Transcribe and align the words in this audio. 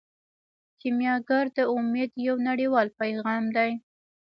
کیمیاګر 0.79 1.45
د 1.57 1.59
امید 1.75 2.11
یو 2.27 2.35
نړیوال 2.47 2.87
پیغام 2.99 3.43
دی. 3.55 3.71